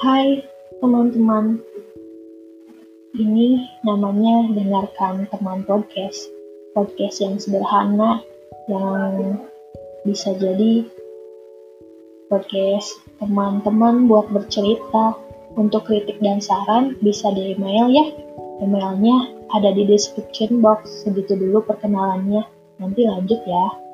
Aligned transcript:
Hai 0.00 0.40
teman-teman, 0.80 1.60
ini 3.20 3.68
namanya 3.84 4.48
dengarkan 4.48 5.28
teman 5.28 5.60
podcast. 5.68 6.24
Podcast 6.72 7.20
yang 7.20 7.36
sederhana 7.36 8.24
yang 8.64 9.44
bisa 10.08 10.32
jadi 10.40 10.88
podcast 12.32 12.96
teman-teman 13.20 14.08
buat 14.08 14.32
bercerita. 14.32 15.20
Untuk 15.60 15.84
kritik 15.84 16.16
dan 16.24 16.40
saran 16.40 16.96
bisa 17.04 17.28
di 17.36 17.52
email 17.52 17.92
ya. 17.92 18.06
Emailnya 18.64 19.36
ada 19.52 19.68
di 19.68 19.84
description 19.84 20.64
box. 20.64 21.04
Segitu 21.04 21.36
dulu 21.36 21.60
perkenalannya. 21.60 22.40
Nanti 22.80 23.04
lanjut 23.04 23.44
ya. 23.44 23.89